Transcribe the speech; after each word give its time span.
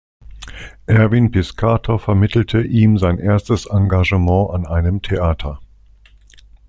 Erwin 0.87 1.29
Piscator 1.29 1.99
vermittelte 1.99 2.61
ihm 2.63 2.97
sein 2.97 3.19
erstes 3.19 3.67
Engagement 3.67 4.49
an 4.49 4.65
einem 4.65 5.03
Theater. 5.03 5.59